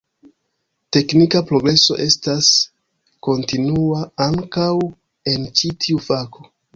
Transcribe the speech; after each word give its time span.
Teknika 0.95 1.41
progreso 1.49 1.97
estas 2.05 2.47
kontinua 3.27 4.01
ankaŭ 4.25 4.71
en 5.35 5.47
ĉi 5.61 5.71
tiu 5.85 6.03
fako. 6.07 6.47